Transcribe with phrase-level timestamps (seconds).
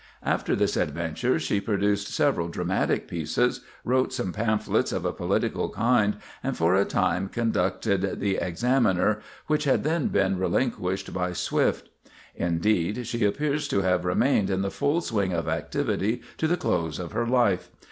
[0.23, 6.17] After this adventure, she produced several dramatic pieces, wrote some pamphlets of a political kind,
[6.41, 11.91] and for a time conducted "The Examiner," which had then been relinquished by Swift.
[12.35, 16.97] Indeed, she appears to have remained in the full swing of activity to the close
[16.97, 17.69] of her life.